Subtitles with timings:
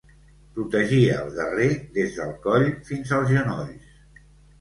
[0.53, 1.67] Protegia al guerrer
[1.97, 3.93] des del coll fins als genolls.